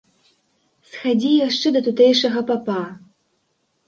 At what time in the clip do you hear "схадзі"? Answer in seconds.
0.93-1.33